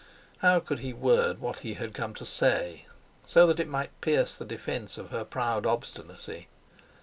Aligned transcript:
How 0.39 0.59
could 0.59 0.79
he 0.79 0.93
word 0.93 1.39
what 1.39 1.59
he 1.59 1.75
had 1.75 1.93
come 1.93 2.15
to 2.15 2.25
say 2.25 2.87
so 3.27 3.45
that 3.45 3.59
it 3.59 3.67
might 3.67 4.01
pierce 4.01 4.35
the 4.35 4.45
defence 4.45 4.97
of 4.97 5.11
her 5.11 5.23
proud 5.23 5.67
obstinacy? 5.67 6.47